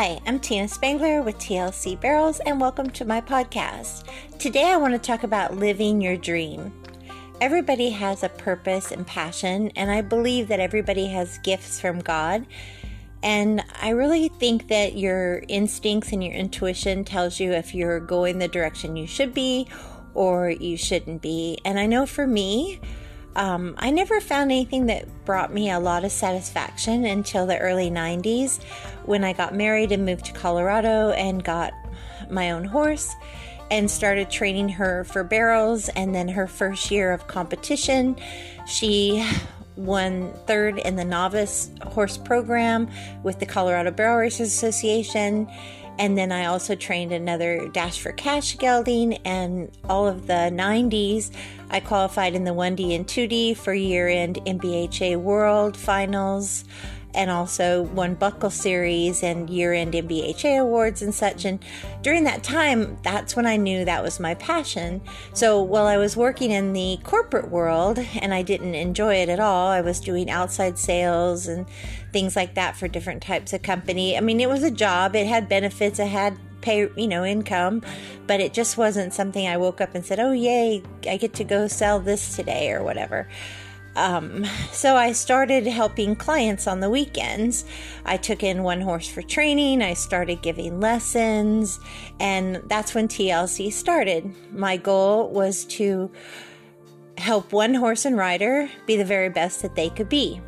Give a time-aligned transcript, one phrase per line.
[0.00, 4.04] Hi, I'm Tina Spangler with TLC Barrels, and welcome to my podcast.
[4.38, 6.72] Today, I want to talk about living your dream.
[7.40, 12.46] Everybody has a purpose and passion, and I believe that everybody has gifts from God.
[13.24, 18.38] And I really think that your instincts and your intuition tells you if you're going
[18.38, 19.66] the direction you should be
[20.14, 21.58] or you shouldn't be.
[21.64, 22.80] And I know for me,
[23.36, 27.90] um, I never found anything that brought me a lot of satisfaction until the early
[27.90, 28.62] 90s
[29.04, 31.72] when I got married and moved to Colorado and got
[32.30, 33.14] my own horse
[33.70, 35.88] and started training her for barrels.
[35.90, 38.16] And then her first year of competition,
[38.66, 39.26] she
[39.76, 42.88] won third in the novice horse program
[43.22, 45.48] with the Colorado Barrel Racers Association.
[45.98, 51.32] And then I also trained another Dash for Cash gelding and all of the 90s.
[51.70, 56.64] I qualified in the 1D and 2D for year end NBHA World Finals
[57.14, 61.44] and also won Buckle Series and year end NBHA awards and such.
[61.44, 61.58] And
[62.02, 65.00] during that time, that's when I knew that was my passion.
[65.32, 69.40] So while I was working in the corporate world and I didn't enjoy it at
[69.40, 71.66] all, I was doing outside sales and
[72.12, 74.16] things like that for different types of company.
[74.16, 77.82] I mean, it was a job, it had benefits, it had pay you know income
[78.26, 81.44] but it just wasn't something i woke up and said oh yay i get to
[81.44, 83.28] go sell this today or whatever
[83.98, 87.64] um, so I started helping clients on the weekends.
[88.04, 91.80] I took in one horse for training, I started giving lessons,
[92.20, 94.32] and that's when TLC started.
[94.52, 96.12] My goal was to
[97.18, 100.40] help one horse and rider be the very best that they could be.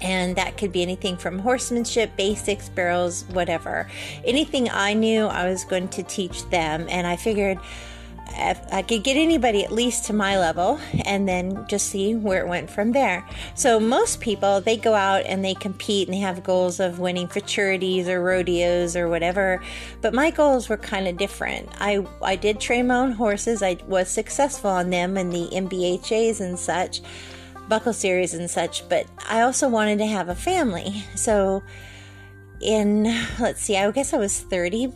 [0.00, 3.88] And that could be anything from horsemanship, basics, barrels, whatever.
[4.24, 6.86] Anything I knew, I was going to teach them.
[6.88, 7.58] And I figured,
[8.36, 12.40] if I could get anybody at least to my level and then just see where
[12.40, 13.26] it went from there.
[13.54, 17.28] So most people they go out and they compete and they have goals of winning
[17.28, 19.62] futurities or rodeos or whatever.
[20.00, 21.68] But my goals were kind of different.
[21.80, 23.62] I I did train my own horses.
[23.62, 27.02] I was successful on them and the NBHAs and such,
[27.68, 31.04] buckle series and such, but I also wanted to have a family.
[31.14, 31.62] So
[32.60, 33.04] in
[33.38, 34.92] let's see, I guess I was 30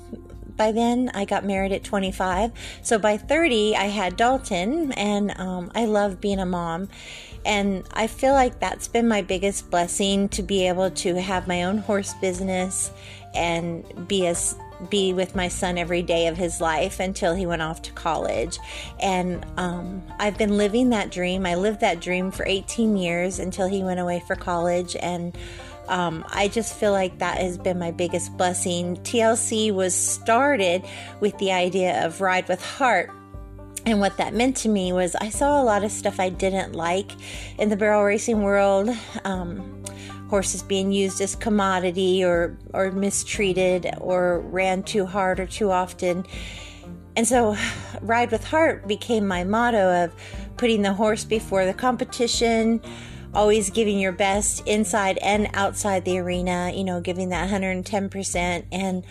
[0.59, 1.11] by then.
[1.15, 2.53] I got married at 25.
[2.83, 6.89] So by 30, I had Dalton, and um, I love being a mom.
[7.47, 11.62] And I feel like that's been my biggest blessing to be able to have my
[11.62, 12.91] own horse business
[13.34, 14.57] and be as
[14.91, 18.59] be with my son every day of his life until he went off to college.
[19.00, 21.47] And um, I've been living that dream.
[21.47, 24.97] I lived that dream for 18 years until he went away for college.
[24.97, 25.37] And
[25.89, 28.97] um, I just feel like that has been my biggest blessing.
[28.99, 30.84] TLC was started
[31.21, 33.10] with the idea of Ride with Heart.
[33.87, 36.75] And what that meant to me was I saw a lot of stuff I didn't
[36.75, 37.10] like
[37.59, 38.91] in the barrel racing world.
[39.25, 39.83] Um,
[40.28, 46.25] horses being used as commodity or, or mistreated or ran too hard or too often.
[47.16, 47.56] And so,
[48.00, 50.15] Ride with Heart became my motto of
[50.56, 52.81] putting the horse before the competition,
[53.34, 59.05] always giving your best inside and outside the arena, you know, giving that 110%, and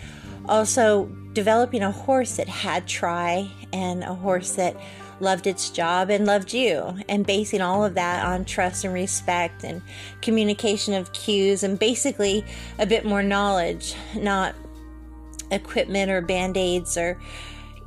[0.48, 4.76] also developing a horse that had try and a horse that
[5.20, 9.64] loved its job and loved you, and basing all of that on trust and respect
[9.64, 9.82] and
[10.22, 12.44] communication of cues, and basically
[12.78, 14.54] a bit more knowledge, not
[15.50, 17.18] equipment or band aids or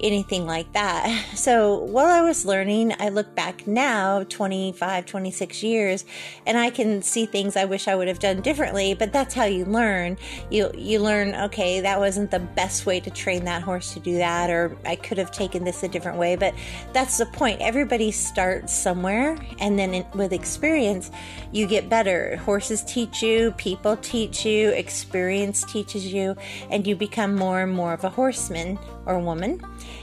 [0.02, 1.28] anything like that.
[1.42, 6.06] So while I was learning, I look back now, 25, 26 years,
[6.46, 9.46] and I can see things I wish I would have done differently, but that's how
[9.46, 10.18] you learn.
[10.52, 14.18] You you learn, okay, that wasn't the best way to train that horse to do
[14.18, 16.54] that or I could have taken this a different way, but
[16.94, 17.60] that's the point.
[17.62, 21.12] Everybody starts somewhere and then in, with experience,
[21.52, 22.38] you get better.
[22.38, 26.36] Horses teach you, people teach you, experience teaches you,
[26.70, 29.62] and you become more and more of a horseman or woman.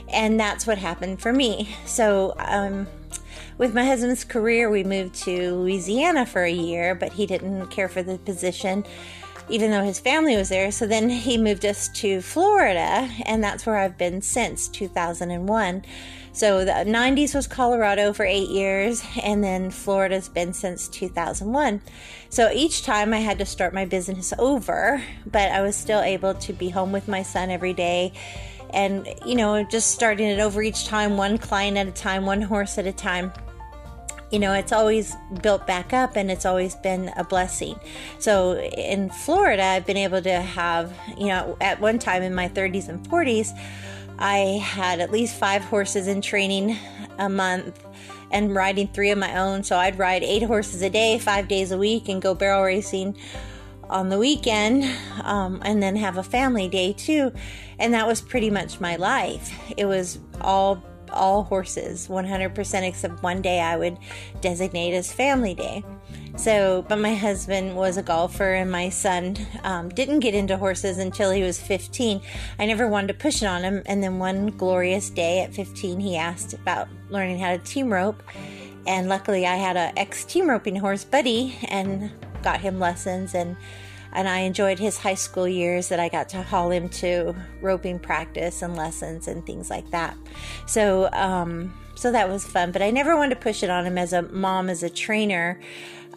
[0.09, 1.75] And that's what happened for me.
[1.85, 2.87] So, um,
[3.57, 7.89] with my husband's career, we moved to Louisiana for a year, but he didn't care
[7.89, 8.85] for the position,
[9.49, 10.71] even though his family was there.
[10.71, 15.83] So then he moved us to Florida, and that's where I've been since 2001.
[16.31, 21.81] So the 90s was Colorado for eight years, and then Florida's been since 2001.
[22.29, 26.35] So each time I had to start my business over, but I was still able
[26.35, 28.13] to be home with my son every day
[28.71, 32.41] and you know just starting it over each time one client at a time one
[32.41, 33.31] horse at a time
[34.31, 37.79] you know it's always built back up and it's always been a blessing
[38.19, 42.47] so in florida i've been able to have you know at one time in my
[42.49, 43.57] 30s and 40s
[44.19, 46.77] i had at least five horses in training
[47.17, 47.83] a month
[48.31, 51.71] and riding three of my own so i'd ride eight horses a day five days
[51.71, 53.15] a week and go barrel racing
[53.89, 54.83] on the weekend
[55.23, 57.33] um, and then have a family day too.
[57.79, 59.51] And that was pretty much my life.
[59.77, 63.97] It was all all horses 100% except one day I would
[64.41, 65.83] designate as family day.
[66.35, 70.97] So, but my husband was a golfer, and my son um, didn't get into horses
[70.97, 72.21] until he was 15.
[72.57, 73.83] I never wanted to push it on him.
[73.85, 78.23] And then one glorious day at 15, he asked about learning how to team rope.
[78.87, 83.35] And luckily, I had a ex team roping horse buddy and got him lessons.
[83.35, 83.57] And
[84.13, 87.99] and I enjoyed his high school years that I got to haul him to roping
[87.99, 90.17] practice and lessons and things like that.
[90.65, 92.71] So, um, so that was fun.
[92.71, 95.59] But I never wanted to push it on him as a mom, as a trainer.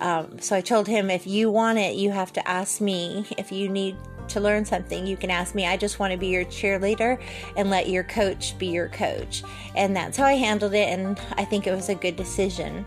[0.01, 3.27] Um, so I told him, if you want it, you have to ask me.
[3.37, 3.97] If you need
[4.29, 5.67] to learn something, you can ask me.
[5.67, 7.21] I just want to be your cheerleader
[7.57, 9.43] and let your coach be your coach.
[9.77, 10.89] And that's how I handled it.
[10.89, 12.87] And I think it was a good decision.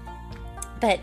[0.82, 1.00] But,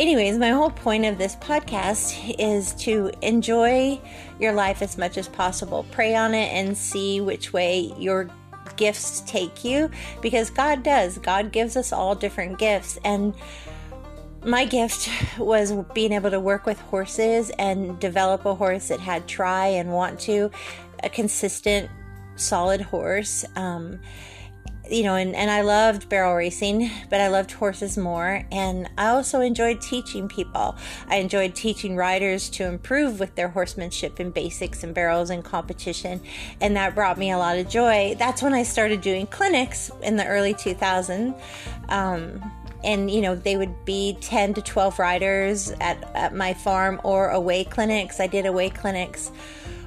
[0.00, 4.00] anyways, my whole point of this podcast is to enjoy
[4.40, 5.84] your life as much as possible.
[5.90, 8.30] Pray on it and see which way your
[8.76, 9.90] gifts take you
[10.22, 11.18] because God does.
[11.18, 12.98] God gives us all different gifts.
[13.04, 13.34] And
[14.42, 19.28] my gift was being able to work with horses and develop a horse that had
[19.28, 20.50] try and want to,
[21.04, 21.90] a consistent,
[22.36, 23.44] solid horse.
[23.54, 24.00] Um,
[24.90, 28.44] you know, and, and I loved barrel racing, but I loved horses more.
[28.50, 30.76] And I also enjoyed teaching people.
[31.08, 36.20] I enjoyed teaching riders to improve with their horsemanship and basics and barrels and competition.
[36.60, 38.16] And that brought me a lot of joy.
[38.18, 41.40] That's when I started doing clinics in the early 2000s.
[41.88, 42.42] Um,
[42.82, 47.28] and you know they would be 10 to 12 riders at, at my farm or
[47.28, 49.30] away clinics i did away clinics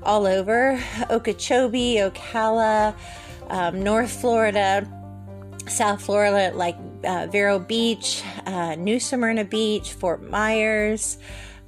[0.06, 0.80] all over.
[1.10, 2.96] Okeechobee ocala
[3.50, 4.88] um, north florida
[5.68, 11.18] south florida like uh, vero beach uh, new smyrna beach fort myers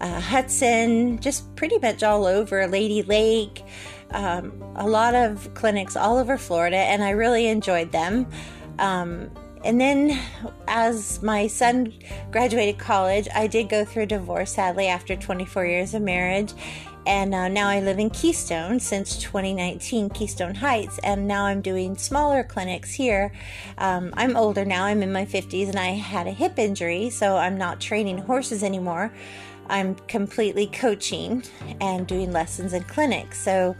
[0.01, 3.63] uh, hudson just pretty much all over lady lake
[4.11, 8.27] um, a lot of clinics all over florida and i really enjoyed them.
[8.79, 9.31] Um,
[9.65, 10.19] and then,
[10.67, 11.91] as my son
[12.31, 16.53] graduated college, I did go through a divorce, sadly, after 24 years of marriage.
[17.07, 20.99] And uh, now I live in Keystone since 2019, Keystone Heights.
[20.99, 23.31] And now I'm doing smaller clinics here.
[23.79, 27.35] Um, I'm older now, I'm in my 50s, and I had a hip injury, so
[27.35, 29.11] I'm not training horses anymore.
[29.67, 31.43] I'm completely coaching
[31.81, 33.41] and doing lessons in clinics.
[33.41, 33.75] So,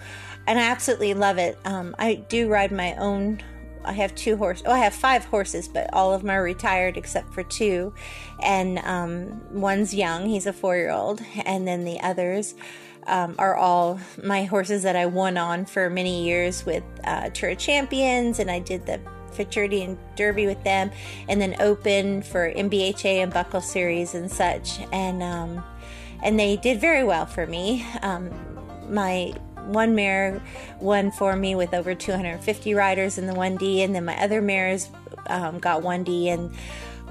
[0.47, 1.59] and I absolutely love it.
[1.65, 3.41] Um, I do ride my own
[3.85, 4.63] I have two horses.
[4.65, 7.93] Oh, I have five horses, but all of them are retired except for two.
[8.41, 11.21] And um, one's young, he's a four year old.
[11.45, 12.55] And then the others
[13.07, 17.55] um, are all my horses that I won on for many years with uh, Tour
[17.55, 18.39] Champions.
[18.39, 18.99] And I did the
[19.31, 20.91] Futurity and Derby with them.
[21.27, 24.79] And then Open for NBHA and Buckle Series and such.
[24.91, 25.63] And, um,
[26.23, 27.85] and they did very well for me.
[28.01, 28.31] Um,
[28.89, 29.33] my
[29.65, 30.41] one mare
[30.79, 34.89] won for me with over 250 riders in the 1D, and then my other mares
[35.27, 36.53] um, got 1D and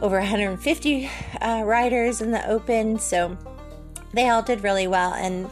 [0.03, 1.11] over 150
[1.41, 2.99] uh, riders in the Open.
[2.99, 3.37] So
[4.13, 5.15] they all did really well.
[5.15, 5.51] And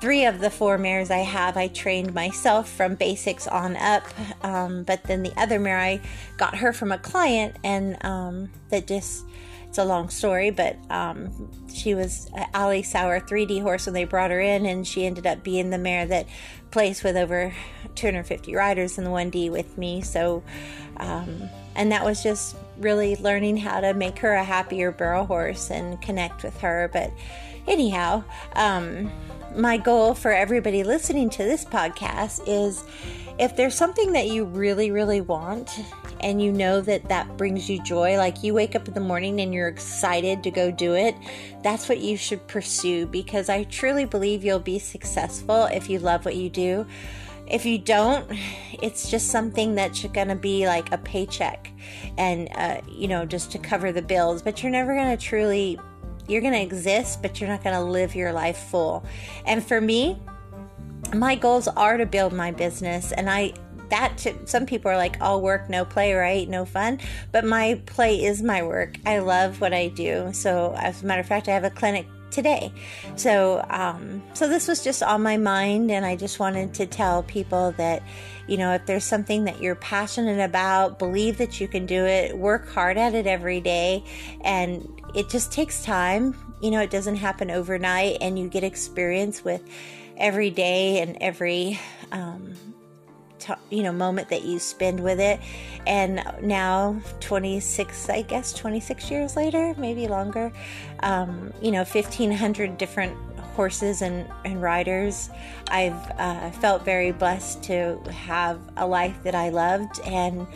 [0.00, 4.04] three of the four mares I have, I trained myself from basics on up.
[4.44, 6.00] Um, but then the other mare, I
[6.36, 9.24] got her from a client, and um, that just
[9.68, 11.30] it's a long story, but um,
[11.72, 15.44] she was Ali Sauer 3D horse when they brought her in, and she ended up
[15.44, 16.26] being the mare that
[16.70, 17.54] placed with over
[17.94, 20.00] 250 riders in the 1D with me.
[20.00, 20.42] So,
[20.96, 25.70] um, and that was just really learning how to make her a happier barrel horse
[25.70, 26.88] and connect with her.
[26.90, 27.12] But
[27.66, 29.12] anyhow, um,
[29.54, 32.84] my goal for everybody listening to this podcast is
[33.38, 35.78] if there's something that you really, really want
[36.20, 39.40] and you know that that brings you joy, like you wake up in the morning
[39.40, 41.14] and you're excited to go do it,
[41.62, 46.24] that's what you should pursue because I truly believe you'll be successful if you love
[46.24, 46.86] what you do.
[47.46, 48.30] If you don't,
[48.82, 51.72] it's just something that's going to be like a paycheck
[52.16, 55.78] and, uh, you know, just to cover the bills, but you're never going to truly,
[56.26, 59.04] you're going to exist, but you're not going to live your life full.
[59.46, 60.18] And for me,
[61.14, 63.54] my goals are to build my business and I
[63.90, 66.48] that to, some people are like all work no play right?
[66.48, 67.00] No fun.
[67.32, 68.96] But my play is my work.
[69.06, 70.30] I love what i do.
[70.32, 72.72] So as a matter of fact i have a clinic today.
[73.16, 77.22] So um, so this was just on my mind and i just wanted to tell
[77.22, 78.02] people that
[78.46, 82.36] you know if there's something that you're passionate about believe that you can do it
[82.36, 84.04] work hard at it every day
[84.42, 86.34] and it just takes time.
[86.60, 89.62] You know it doesn't happen overnight and you get experience with
[90.16, 91.78] every day and every
[92.12, 92.54] um,
[93.70, 95.40] you know moment that you spend with it
[95.86, 100.52] and now 26 i guess 26 years later maybe longer
[101.00, 103.16] um, you know 1500 different
[103.58, 105.30] horses and, and riders.
[105.68, 110.46] I've uh, felt very blessed to have a life that I loved and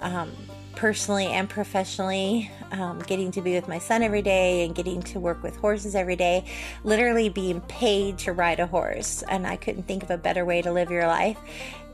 [0.00, 0.30] um,
[0.76, 5.18] personally and professionally, um, getting to be with my son every day and getting to
[5.18, 6.44] work with horses every day,
[6.84, 9.24] literally being paid to ride a horse.
[9.28, 11.38] And I couldn't think of a better way to live your life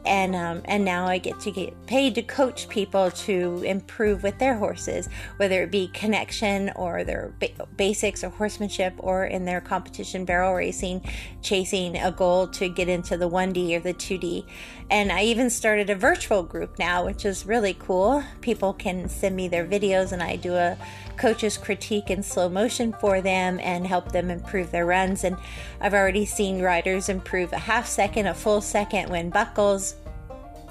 [0.04, 4.38] and um, and now I get to get paid to coach people to improve with
[4.38, 9.61] their horses, whether it be connection or their ba- basics or horsemanship, or in their
[9.61, 11.02] competition barrel racing,
[11.42, 14.47] chasing a goal to get into the 1D or the 2D.
[14.90, 18.25] And I even started a virtual group now, which is really cool.
[18.40, 20.76] People can send me their videos, and I do a
[21.16, 25.23] coach's critique in slow motion for them and help them improve their runs.
[25.23, 25.37] And
[25.80, 29.89] I've already seen riders improve a half second, a full second when buckles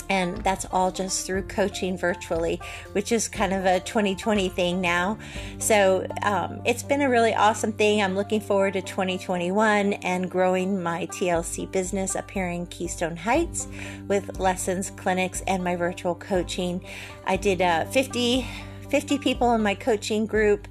[0.10, 2.60] and that's all just through coaching virtually,
[2.94, 5.18] which is kind of a 2020 thing now.
[5.60, 8.02] So um, it's been a really awesome thing.
[8.02, 13.68] I'm looking forward to 2021 and growing my TLC business up here in Keystone Heights
[14.08, 16.84] with lessons, clinics, and my virtual coaching.
[17.26, 18.46] I did uh, 50,
[18.90, 20.68] 50 people in my coaching group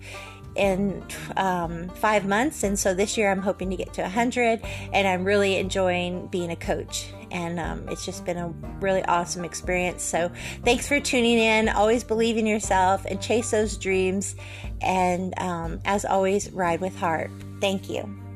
[0.59, 1.03] in
[1.37, 2.63] um, five months.
[2.63, 4.61] And so this year I'm hoping to get to 100.
[4.93, 7.13] And I'm really enjoying being a coach.
[7.31, 8.49] And um, it's just been a
[8.81, 10.03] really awesome experience.
[10.03, 10.31] So
[10.65, 11.69] thanks for tuning in.
[11.69, 14.35] Always believe in yourself and chase those dreams.
[14.81, 17.31] And um, as always, ride with heart.
[17.61, 18.28] Thank you.